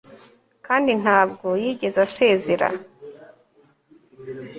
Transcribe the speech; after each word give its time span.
Kandi 0.65 0.91
ntabwo 1.01 1.47
yigeze 1.63 1.97
asezera 2.07 2.67